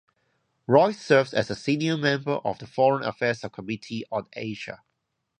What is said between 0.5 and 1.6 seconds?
Royce serves as a